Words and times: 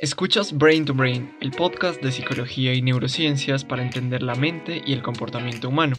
Escuchas 0.00 0.56
Brain 0.56 0.84
to 0.84 0.94
Brain, 0.94 1.34
el 1.40 1.50
podcast 1.50 2.00
de 2.00 2.12
psicología 2.12 2.72
y 2.72 2.80
neurociencias 2.82 3.64
para 3.64 3.82
entender 3.82 4.22
la 4.22 4.36
mente 4.36 4.80
y 4.86 4.92
el 4.92 5.02
comportamiento 5.02 5.70
humano. 5.70 5.96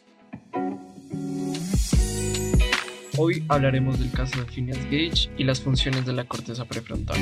Hoy 3.17 3.43
hablaremos 3.49 3.99
del 3.99 4.09
caso 4.13 4.39
de 4.39 4.45
Phineas 4.45 4.81
Gage 4.85 5.29
y 5.37 5.43
las 5.43 5.59
funciones 5.59 6.05
de 6.05 6.13
la 6.13 6.23
corteza 6.23 6.63
prefrontal. 6.63 7.17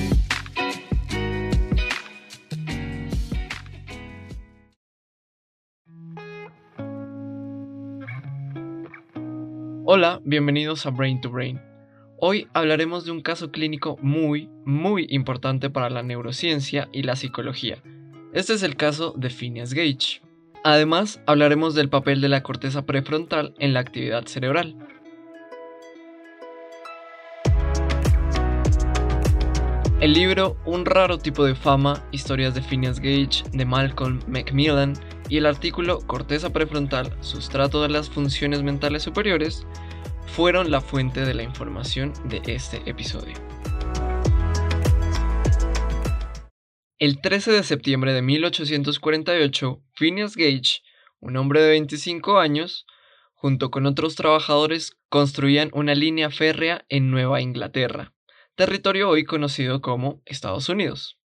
Hola, 9.84 10.22
bienvenidos 10.24 10.86
a 10.86 10.92
Brain 10.92 11.20
to 11.22 11.32
Brain. 11.32 11.67
Hoy 12.20 12.48
hablaremos 12.54 13.06
de 13.06 13.12
un 13.12 13.22
caso 13.22 13.52
clínico 13.52 13.96
muy, 14.02 14.50
muy 14.66 15.06
importante 15.12 15.70
para 15.70 15.92
la 15.92 16.02
neurociencia 16.02 16.90
y 16.92 17.04
la 17.04 17.16
psicología. 17.16 17.84
Este 18.34 18.54
es 18.56 18.64
el 18.64 18.76
caso 18.76 19.14
de 19.16 19.30
Phineas 19.30 19.76
Gage. 19.76 20.24
Además, 20.64 21.22
hablaremos 21.28 21.76
del 21.76 21.90
papel 21.90 22.20
de 22.20 22.30
la 22.30 22.42
corteza 22.42 22.88
prefrontal 22.88 23.54
en 23.60 23.76
la 23.76 23.82
actividad 23.82 24.26
cerebral. 24.26 24.76
El 30.00 30.14
libro 30.14 30.58
Un 30.66 30.86
raro 30.86 31.20
tipo 31.20 31.46
de 31.46 31.54
fama, 31.54 32.04
historias 32.12 32.56
de 32.56 32.64
Phineas 32.64 33.00
Gage, 33.00 33.44
de 33.52 33.66
Malcolm 33.66 34.22
Macmillan, 34.28 34.94
y 35.30 35.38
el 35.38 35.46
artículo 35.46 36.00
Corteza 36.08 36.52
prefrontal, 36.52 37.16
sustrato 37.20 37.84
de 37.84 37.90
las 37.90 38.10
funciones 38.10 38.64
mentales 38.64 39.04
superiores, 39.04 39.68
fueron 40.38 40.70
la 40.70 40.82
fuente 40.82 41.26
de 41.26 41.34
la 41.34 41.42
información 41.42 42.14
de 42.26 42.44
este 42.46 42.88
episodio. 42.88 43.34
El 47.00 47.22
13 47.22 47.54
de 47.54 47.64
septiembre 47.64 48.14
de 48.14 48.22
1848, 48.22 49.82
Phineas 49.96 50.36
Gage, 50.36 50.84
un 51.20 51.38
hombre 51.38 51.64
de 51.64 51.70
25 51.70 52.38
años, 52.38 52.86
junto 53.34 53.72
con 53.72 53.88
otros 53.88 54.14
trabajadores, 54.14 54.96
construían 55.10 55.72
una 55.74 55.96
línea 55.96 56.30
férrea 56.30 56.86
en 56.88 57.10
Nueva 57.10 57.42
Inglaterra, 57.42 58.14
territorio 58.54 59.10
hoy 59.10 59.24
conocido 59.24 59.82
como 59.82 60.22
Estados 60.28 60.70
Unidos. 60.70 61.18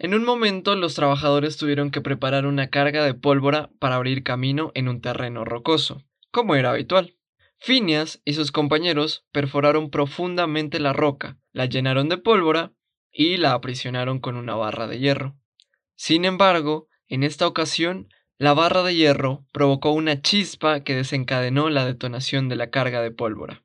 En 0.00 0.14
un 0.14 0.24
momento 0.24 0.74
los 0.74 0.96
trabajadores 0.96 1.58
tuvieron 1.58 1.92
que 1.92 2.00
preparar 2.00 2.44
una 2.44 2.70
carga 2.70 3.04
de 3.04 3.14
pólvora 3.14 3.70
para 3.78 3.94
abrir 3.94 4.24
camino 4.24 4.72
en 4.74 4.88
un 4.88 5.00
terreno 5.00 5.44
rocoso, 5.44 6.02
como 6.32 6.56
era 6.56 6.70
habitual. 6.70 7.17
Phineas 7.60 8.20
y 8.24 8.34
sus 8.34 8.52
compañeros 8.52 9.24
perforaron 9.32 9.90
profundamente 9.90 10.78
la 10.78 10.92
roca, 10.92 11.38
la 11.52 11.66
llenaron 11.66 12.08
de 12.08 12.18
pólvora 12.18 12.72
y 13.12 13.36
la 13.36 13.52
aprisionaron 13.52 14.20
con 14.20 14.36
una 14.36 14.54
barra 14.54 14.86
de 14.86 14.98
hierro. 14.98 15.36
Sin 15.96 16.24
embargo, 16.24 16.88
en 17.08 17.24
esta 17.24 17.46
ocasión, 17.46 18.08
la 18.38 18.54
barra 18.54 18.84
de 18.84 18.94
hierro 18.94 19.44
provocó 19.52 19.90
una 19.90 20.22
chispa 20.22 20.80
que 20.80 20.94
desencadenó 20.94 21.70
la 21.70 21.84
detonación 21.84 22.48
de 22.48 22.56
la 22.56 22.70
carga 22.70 23.02
de 23.02 23.10
pólvora. 23.10 23.64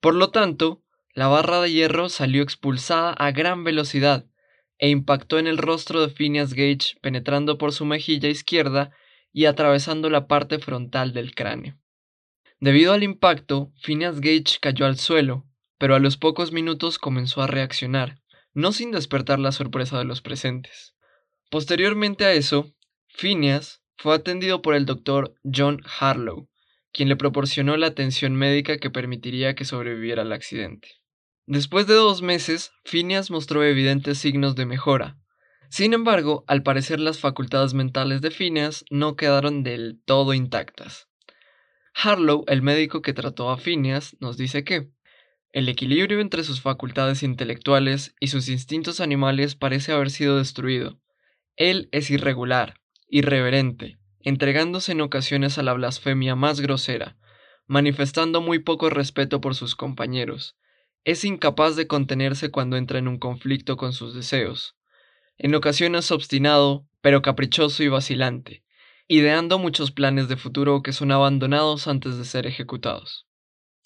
Por 0.00 0.14
lo 0.14 0.30
tanto, 0.30 0.82
la 1.14 1.28
barra 1.28 1.60
de 1.62 1.72
hierro 1.72 2.10
salió 2.10 2.42
expulsada 2.42 3.12
a 3.12 3.30
gran 3.30 3.64
velocidad 3.64 4.26
e 4.78 4.90
impactó 4.90 5.38
en 5.38 5.46
el 5.46 5.56
rostro 5.56 6.02
de 6.02 6.12
Phineas 6.12 6.52
Gage 6.52 6.98
penetrando 7.00 7.56
por 7.56 7.72
su 7.72 7.86
mejilla 7.86 8.28
izquierda 8.28 8.90
y 9.32 9.46
atravesando 9.46 10.10
la 10.10 10.26
parte 10.26 10.58
frontal 10.58 11.14
del 11.14 11.34
cráneo. 11.34 11.78
Debido 12.64 12.94
al 12.94 13.02
impacto, 13.02 13.74
Phineas 13.82 14.22
Gage 14.22 14.56
cayó 14.58 14.86
al 14.86 14.96
suelo, 14.96 15.44
pero 15.76 15.94
a 15.94 15.98
los 15.98 16.16
pocos 16.16 16.50
minutos 16.50 16.98
comenzó 16.98 17.42
a 17.42 17.46
reaccionar, 17.46 18.22
no 18.54 18.72
sin 18.72 18.90
despertar 18.90 19.38
la 19.38 19.52
sorpresa 19.52 19.98
de 19.98 20.06
los 20.06 20.22
presentes. 20.22 20.94
Posteriormente 21.50 22.24
a 22.24 22.32
eso, 22.32 22.74
Phineas 23.06 23.82
fue 23.98 24.14
atendido 24.14 24.62
por 24.62 24.74
el 24.74 24.86
doctor 24.86 25.34
John 25.44 25.82
Harlow, 26.00 26.48
quien 26.90 27.10
le 27.10 27.16
proporcionó 27.16 27.76
la 27.76 27.88
atención 27.88 28.34
médica 28.34 28.78
que 28.78 28.88
permitiría 28.88 29.54
que 29.54 29.66
sobreviviera 29.66 30.22
al 30.22 30.32
accidente. 30.32 30.88
Después 31.44 31.86
de 31.86 31.92
dos 31.92 32.22
meses, 32.22 32.72
Phineas 32.86 33.30
mostró 33.30 33.62
evidentes 33.62 34.16
signos 34.16 34.54
de 34.54 34.64
mejora. 34.64 35.18
Sin 35.68 35.92
embargo, 35.92 36.44
al 36.46 36.62
parecer 36.62 36.98
las 36.98 37.18
facultades 37.18 37.74
mentales 37.74 38.22
de 38.22 38.30
Phineas 38.30 38.86
no 38.88 39.16
quedaron 39.16 39.64
del 39.64 40.00
todo 40.06 40.32
intactas. 40.32 41.08
Harlow, 41.94 42.44
el 42.48 42.60
médico 42.60 43.02
que 43.02 43.12
trató 43.12 43.50
a 43.50 43.56
Phineas, 43.56 44.16
nos 44.18 44.36
dice 44.36 44.64
que 44.64 44.90
el 45.52 45.68
equilibrio 45.68 46.20
entre 46.20 46.42
sus 46.42 46.60
facultades 46.60 47.22
intelectuales 47.22 48.16
y 48.18 48.26
sus 48.26 48.48
instintos 48.48 49.00
animales 49.00 49.54
parece 49.54 49.92
haber 49.92 50.10
sido 50.10 50.36
destruido. 50.36 50.98
Él 51.56 51.88
es 51.92 52.10
irregular, 52.10 52.80
irreverente, 53.08 53.98
entregándose 54.20 54.92
en 54.92 55.02
ocasiones 55.02 55.56
a 55.56 55.62
la 55.62 55.72
blasfemia 55.72 56.34
más 56.34 56.60
grosera, 56.60 57.16
manifestando 57.68 58.40
muy 58.40 58.58
poco 58.58 58.90
respeto 58.90 59.40
por 59.40 59.54
sus 59.54 59.76
compañeros. 59.76 60.56
Es 61.04 61.24
incapaz 61.24 61.76
de 61.76 61.86
contenerse 61.86 62.50
cuando 62.50 62.76
entra 62.76 62.98
en 62.98 63.06
un 63.06 63.18
conflicto 63.18 63.76
con 63.76 63.92
sus 63.92 64.14
deseos. 64.14 64.76
En 65.38 65.54
ocasiones 65.54 66.10
obstinado, 66.10 66.88
pero 67.00 67.22
caprichoso 67.22 67.84
y 67.84 67.88
vacilante 67.88 68.63
ideando 69.06 69.58
muchos 69.58 69.90
planes 69.90 70.28
de 70.28 70.36
futuro 70.36 70.82
que 70.82 70.92
son 70.92 71.12
abandonados 71.12 71.88
antes 71.88 72.16
de 72.16 72.24
ser 72.24 72.46
ejecutados. 72.46 73.26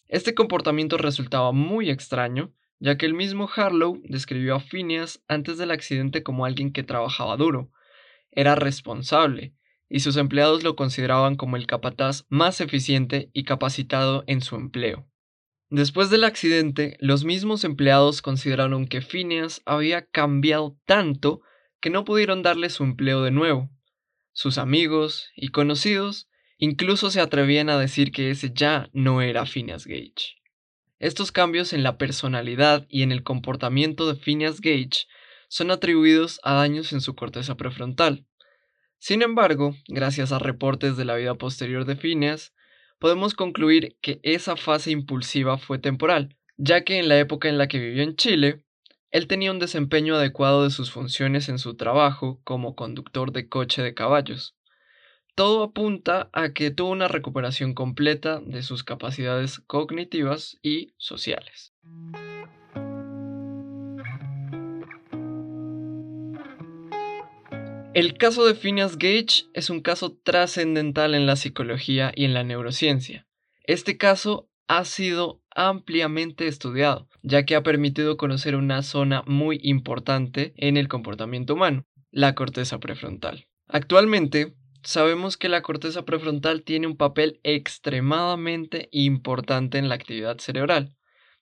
Este 0.07 0.35
comportamiento 0.35 0.97
resultaba 0.97 1.53
muy 1.53 1.91
extraño, 1.91 2.53
ya 2.79 2.97
que 2.97 3.07
el 3.07 3.15
mismo 3.15 3.51
Harlow 3.55 4.01
describió 4.05 4.55
a 4.55 4.61
Phineas 4.61 5.23
antes 5.27 5.59
del 5.59 5.73
accidente 5.73 6.23
como 6.23 6.45
alguien 6.45 6.73
que 6.73 6.85
trabajaba 6.85 7.37
duro, 7.37 7.73
era 8.31 8.55
responsable, 8.55 9.55
y 9.89 10.01
sus 10.01 10.17
empleados 10.17 10.63
lo 10.63 10.77
consideraban 10.77 11.37
como 11.37 11.57
el 11.57 11.67
capataz 11.67 12.25
más 12.29 12.61
eficiente 12.61 13.31
y 13.33 13.45
capacitado 13.45 14.23
en 14.27 14.41
su 14.41 14.55
empleo. 14.55 15.09
Después 15.71 16.09
del 16.09 16.25
accidente, 16.25 16.97
los 17.01 17.25
mismos 17.25 17.65
empleados 17.65 18.23
consideraron 18.23 18.87
que 18.87 19.03
Phineas 19.03 19.61
había 19.67 20.07
cambiado 20.07 20.79
tanto 20.87 21.43
que 21.81 21.91
no 21.91 22.05
pudieron 22.05 22.43
darle 22.43 22.71
su 22.71 22.85
empleo 22.85 23.23
de 23.23 23.31
nuevo, 23.31 23.71
sus 24.39 24.57
amigos 24.57 25.33
y 25.35 25.49
conocidos 25.49 26.29
incluso 26.59 27.11
se 27.11 27.21
atrevían 27.21 27.69
a 27.71 27.77
decir 27.77 28.13
que 28.13 28.31
ese 28.31 28.53
ya 28.55 28.89
no 28.93 29.21
era 29.21 29.47
Phineas 29.47 29.85
Gage. 29.85 30.37
Estos 31.01 31.33
cambios 31.33 31.73
en 31.73 31.83
la 31.83 31.99
personalidad 31.99 32.87
y 32.89 33.03
en 33.03 33.11
el 33.11 33.25
comportamiento 33.25 34.07
de 34.07 34.15
Phineas 34.15 34.61
Gage 34.61 35.09
son 35.49 35.73
atribuidos 35.73 36.39
a 36.45 36.55
daños 36.55 36.93
en 36.93 37.01
su 37.01 37.17
corteza 37.17 37.57
prefrontal. 37.57 38.27
Sin 39.01 39.23
embargo, 39.23 39.75
gracias 39.89 40.31
a 40.31 40.39
reportes 40.39 40.97
de 40.97 41.05
la 41.05 41.17
vida 41.17 41.35
posterior 41.35 41.85
de 41.85 41.97
Phineas, 41.97 42.55
podemos 43.01 43.35
concluir 43.35 43.97
que 44.01 44.21
esa 44.23 44.55
fase 44.55 44.93
impulsiva 44.93 45.59
fue 45.59 45.81
temporal, 45.81 46.37
ya 46.57 46.85
que 46.85 47.01
en 47.01 47.09
la 47.09 47.19
época 47.19 47.49
en 47.49 47.59
la 47.59 47.67
que 47.67 47.81
vivió 47.81 48.05
en 48.05 48.15
Chile, 48.15 48.63
él 49.11 49.27
tenía 49.27 49.51
un 49.51 49.59
desempeño 49.59 50.17
adecuado 50.17 50.65
de 50.65 50.71
sus 50.71 50.91
funciones 50.91 51.49
en 51.49 51.59
su 51.59 51.77
trabajo 51.77 52.41
como 52.45 52.75
conductor 52.75 53.33
de 53.33 53.49
coche 53.49 53.83
de 53.83 53.95
caballos. 53.95 54.55
Todo 55.35 55.63
apunta 55.63 56.29
a 56.33 56.53
que 56.53 56.71
tuvo 56.71 56.91
una 56.91 57.09
recuperación 57.09 57.73
completa 57.73 58.41
de 58.45 58.63
sus 58.63 58.85
capacidades 58.85 59.61
cognitivas 59.61 60.59
y 60.63 60.93
sociales. 60.99 61.73
El 67.95 68.19
caso 68.19 68.45
de 68.47 68.55
Phineas 68.55 68.99
Gage 68.99 69.47
es 69.55 69.71
un 69.71 69.81
caso 69.81 70.19
trascendental 70.23 71.15
en 71.15 71.27
la 71.27 71.37
psicología 71.37 72.13
y 72.15 72.25
en 72.25 72.35
la 72.35 72.45
neurociencia. 72.45 73.27
Este 73.65 73.97
caso 73.97 74.49
ha 74.67 74.85
sido 74.85 75.41
ampliamente 75.59 76.47
estudiado, 76.47 77.09
ya 77.23 77.45
que 77.45 77.57
ha 77.57 77.65
permitido 77.65 78.17
conocer 78.17 78.55
una 78.55 78.85
zona 78.85 79.25
muy 79.27 79.59
importante 79.65 80.55
en 80.57 80.77
el 80.77 80.87
comportamiento 80.87 81.55
humano, 81.55 81.85
la 82.13 82.37
corteza 82.37 82.79
prefrontal. 82.79 83.49
Actualmente, 83.67 84.55
sabemos 84.85 85.37
que 85.37 85.49
la 85.49 85.63
corteza 85.63 86.05
prefrontal 86.05 86.63
tiene 86.63 86.87
un 86.87 86.97
papel 86.97 87.41
extremadamente 87.43 88.89
importante 88.93 89.79
en 89.79 89.89
la 89.89 89.97
actividad 89.97 90.39
cerebral, 90.39 90.95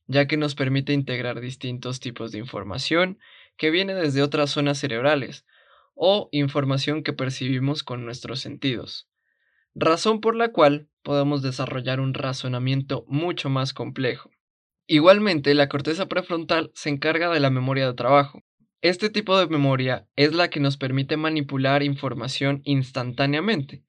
ya 0.06 0.26
que 0.26 0.38
nos 0.38 0.54
permite 0.54 0.94
integrar 0.94 1.42
distintos 1.42 2.00
tipos 2.00 2.32
de 2.32 2.38
información 2.38 3.18
que 3.58 3.70
viene 3.70 3.92
desde 3.92 4.22
otras 4.22 4.48
zonas 4.48 4.78
cerebrales 4.78 5.44
o 5.94 6.30
información 6.32 7.02
que 7.02 7.12
percibimos 7.12 7.82
con 7.82 8.06
nuestros 8.06 8.40
sentidos, 8.40 9.10
razón 9.74 10.22
por 10.22 10.36
la 10.36 10.52
cual 10.52 10.88
podemos 11.06 11.40
desarrollar 11.40 12.00
un 12.00 12.14
razonamiento 12.14 13.04
mucho 13.06 13.48
más 13.48 13.72
complejo. 13.72 14.32
Igualmente, 14.88 15.54
la 15.54 15.68
corteza 15.68 16.06
prefrontal 16.06 16.72
se 16.74 16.88
encarga 16.88 17.30
de 17.30 17.38
la 17.38 17.48
memoria 17.48 17.86
de 17.86 17.94
trabajo. 17.94 18.42
Este 18.80 19.08
tipo 19.08 19.38
de 19.38 19.46
memoria 19.46 20.08
es 20.16 20.34
la 20.34 20.50
que 20.50 20.58
nos 20.58 20.76
permite 20.76 21.16
manipular 21.16 21.84
información 21.84 22.60
instantáneamente, 22.64 23.84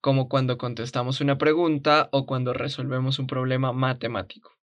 como 0.00 0.30
cuando 0.30 0.56
contestamos 0.56 1.20
una 1.20 1.36
pregunta 1.36 2.08
o 2.10 2.24
cuando 2.24 2.54
resolvemos 2.54 3.18
un 3.18 3.26
problema 3.26 3.74
matemático. 3.74 4.56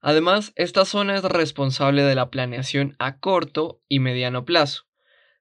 Además, 0.00 0.52
esta 0.56 0.84
zona 0.84 1.14
es 1.14 1.22
responsable 1.22 2.02
de 2.02 2.16
la 2.16 2.30
planeación 2.30 2.96
a 2.98 3.18
corto 3.20 3.80
y 3.88 4.00
mediano 4.00 4.44
plazo, 4.44 4.86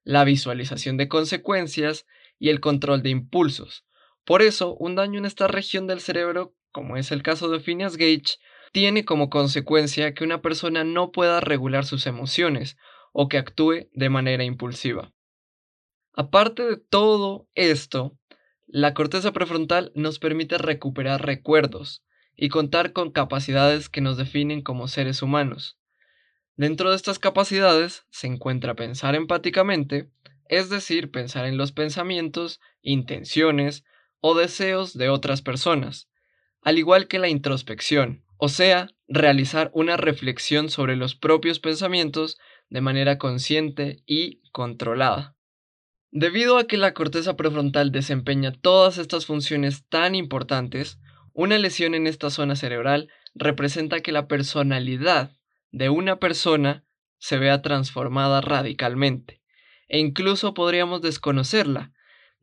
la 0.03 0.25
visualización 0.25 0.95
de 0.95 1.07
consecuencias 1.07 2.05
y 2.37 2.49
el 2.49 2.59
control 2.59 3.01
de 3.01 3.09
impulsos. 3.09 3.83
Por 4.25 4.41
eso, 4.41 4.75
un 4.75 4.95
daño 4.95 5.19
en 5.19 5.25
esta 5.25 5.47
región 5.47 5.87
del 5.87 5.99
cerebro, 5.99 6.53
como 6.71 6.97
es 6.97 7.11
el 7.11 7.23
caso 7.23 7.49
de 7.49 7.59
Phineas 7.59 7.97
Gage, 7.97 8.37
tiene 8.71 9.05
como 9.05 9.29
consecuencia 9.29 10.13
que 10.13 10.23
una 10.23 10.41
persona 10.41 10.83
no 10.83 11.11
pueda 11.11 11.39
regular 11.39 11.85
sus 11.85 12.07
emociones 12.07 12.77
o 13.11 13.27
que 13.27 13.37
actúe 13.37 13.89
de 13.93 14.09
manera 14.09 14.43
impulsiva. 14.43 15.13
Aparte 16.13 16.63
de 16.63 16.77
todo 16.77 17.47
esto, 17.53 18.17
la 18.65 18.93
corteza 18.93 19.31
prefrontal 19.33 19.91
nos 19.93 20.19
permite 20.19 20.57
recuperar 20.57 21.25
recuerdos 21.25 22.03
y 22.35 22.49
contar 22.49 22.93
con 22.93 23.11
capacidades 23.11 23.89
que 23.89 24.01
nos 24.01 24.17
definen 24.17 24.61
como 24.61 24.87
seres 24.87 25.21
humanos. 25.21 25.77
Dentro 26.55 26.89
de 26.89 26.95
estas 26.95 27.19
capacidades 27.19 28.05
se 28.09 28.27
encuentra 28.27 28.75
pensar 28.75 29.15
empáticamente, 29.15 30.09
es 30.49 30.69
decir, 30.69 31.11
pensar 31.11 31.45
en 31.45 31.57
los 31.57 31.71
pensamientos, 31.71 32.59
intenciones 32.81 33.83
o 34.25 34.35
deseos 34.35 34.97
de 34.97 35.09
otras 35.09 35.41
personas, 35.41 36.09
al 36.61 36.77
igual 36.77 37.09
que 37.09 37.19
la 37.19 37.27
introspección, 37.27 38.23
o 38.37 38.47
sea, 38.47 38.87
realizar 39.09 39.69
una 39.73 39.97
reflexión 39.97 40.69
sobre 40.69 40.95
los 40.95 41.13
propios 41.13 41.59
pensamientos 41.59 42.37
de 42.69 42.79
manera 42.79 43.17
consciente 43.17 44.01
y 44.05 44.41
controlada. 44.53 45.35
Debido 46.09 46.57
a 46.57 46.67
que 46.67 46.77
la 46.77 46.93
corteza 46.93 47.35
prefrontal 47.35 47.91
desempeña 47.91 48.53
todas 48.53 48.97
estas 48.97 49.25
funciones 49.25 49.89
tan 49.89 50.15
importantes, 50.15 51.01
una 51.33 51.57
lesión 51.57 51.93
en 51.93 52.07
esta 52.07 52.29
zona 52.29 52.55
cerebral 52.55 53.09
representa 53.35 53.99
que 53.99 54.13
la 54.13 54.29
personalidad 54.29 55.33
de 55.71 55.89
una 55.89 56.19
persona 56.19 56.85
se 57.17 57.37
vea 57.37 57.61
transformada 57.61 58.39
radicalmente, 58.39 59.41
e 59.89 59.99
incluso 59.99 60.53
podríamos 60.53 61.01
desconocerla, 61.01 61.91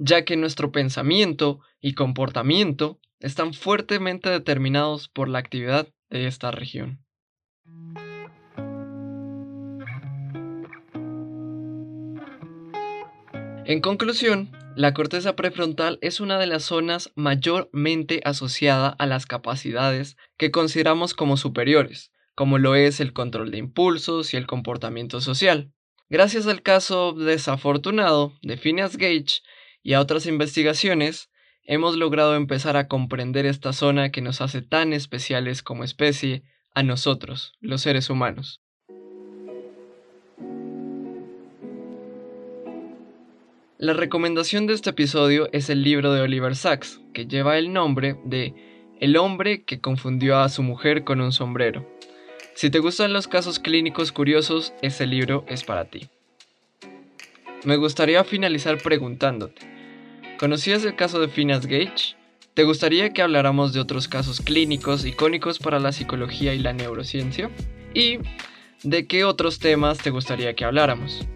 ya 0.01 0.25
que 0.25 0.37
nuestro 0.37 0.73
pensamiento 0.73 1.61
y 1.81 1.93
comportamiento 1.93 2.99
están 3.21 3.53
fuertemente 3.53 4.31
determinados 4.31 5.09
por 5.09 5.29
la 5.29 5.39
actividad 5.39 5.89
de 6.09 6.27
esta 6.27 6.51
región. 6.51 7.05
En 13.67 13.81
conclusión, 13.83 14.51
la 14.75 14.95
corteza 14.95 15.37
prefrontal 15.37 15.99
es 16.01 16.19
una 16.19 16.39
de 16.39 16.47
las 16.47 16.65
zonas 16.65 17.13
mayormente 17.15 18.23
asociada 18.25 18.89
a 18.89 19.07
las 19.07 19.27
capacidades 19.27 20.17
que 20.39 20.51
consideramos 20.51 21.13
como 21.13 21.37
superiores, 21.37 22.11
como 22.35 22.57
lo 22.57 22.75
es 22.75 23.01
el 23.01 23.13
control 23.13 23.51
de 23.51 23.59
impulsos 23.59 24.33
y 24.33 24.39
el 24.39 24.47
comportamiento 24.47 25.21
social. 25.21 25.73
Gracias 26.09 26.47
al 26.47 26.63
caso 26.63 27.13
desafortunado 27.13 28.33
de 28.43 28.57
Phineas 28.57 28.97
Gage 28.97 29.43
y 29.83 29.95
a 29.95 30.01
otras 30.01 30.27
investigaciones, 30.27 31.31
hemos 31.65 31.97
logrado 31.97 32.35
empezar 32.35 32.77
a 32.77 32.89
comprender 32.89 33.47
esta 33.47 33.73
zona 33.73 34.11
que 34.11 34.23
nos 34.23 34.41
hace 34.41 34.63
tan 34.63 34.93
especiales 34.93 35.63
como 35.63 35.85
especie 35.85 36.43
a 36.75 36.83
nosotros, 36.83 37.55
los 37.61 37.83
seres 37.83 38.11
humanos. 38.11 38.61
La 43.79 43.95
recomendación 43.95 44.67
de 44.67 44.75
este 44.75 44.91
episodio 44.91 45.49
es 45.53 45.71
el 45.71 45.83
libro 45.83 46.13
de 46.13 46.21
Oliver 46.21 46.55
Sacks, 46.55 47.01
que 47.15 47.27
lleva 47.27 47.57
el 47.57 47.73
nombre 47.73 48.19
de 48.25 48.55
El 49.01 49.17
hombre 49.17 49.65
que 49.65 49.81
confundió 49.81 50.39
a 50.39 50.51
su 50.51 50.63
mujer 50.63 51.03
con 51.03 51.23
un 51.23 51.33
sombrero. 51.33 51.89
Si 52.55 52.69
te 52.69 52.79
gustan 52.79 53.15
los 53.15 53.27
casos 53.27 53.59
clínicos 53.59 54.13
curiosos, 54.13 54.75
ese 54.83 55.07
libro 55.07 55.47
es 55.49 55.65
para 55.65 55.87
ti. 55.87 56.11
Me 57.65 57.77
gustaría 57.77 58.25
finalizar 58.25 58.79
preguntándote, 58.79 59.71
¿Conocías 60.41 60.83
el 60.87 60.97
caso 60.97 61.21
de 61.21 61.29
Phineas 61.29 61.67
Gage? 61.67 62.17
¿Te 62.55 62.65
gustaría 62.65 63.13
que 63.13 63.21
habláramos 63.21 63.75
de 63.75 63.81
otros 63.81 64.09
casos 64.09 64.41
clínicos 64.41 65.05
icónicos 65.05 65.59
para 65.59 65.79
la 65.79 65.93
psicología 65.93 66.55
y 66.55 66.59
la 66.59 66.73
neurociencia? 66.73 67.51
¿Y 67.93 68.21
de 68.83 69.07
qué 69.07 69.25
otros 69.25 69.59
temas 69.59 69.99
te 69.99 70.09
gustaría 70.09 70.55
que 70.55 70.65
habláramos? 70.65 71.27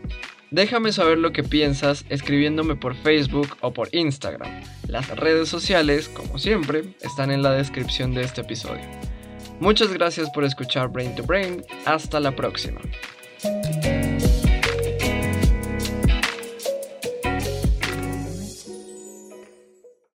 Déjame 0.50 0.92
saber 0.92 1.18
lo 1.18 1.32
que 1.32 1.42
piensas 1.42 2.06
escribiéndome 2.08 2.76
por 2.76 2.94
Facebook 2.94 3.58
o 3.60 3.74
por 3.74 3.94
Instagram. 3.94 4.62
Las 4.88 5.14
redes 5.14 5.50
sociales, 5.50 6.08
como 6.08 6.38
siempre, 6.38 6.84
están 7.02 7.30
en 7.30 7.42
la 7.42 7.52
descripción 7.52 8.14
de 8.14 8.22
este 8.22 8.40
episodio. 8.40 8.86
Muchas 9.60 9.92
gracias 9.92 10.30
por 10.30 10.44
escuchar 10.44 10.88
Brain 10.88 11.14
to 11.14 11.24
Brain. 11.24 11.62
Hasta 11.84 12.20
la 12.20 12.34
próxima. 12.34 12.80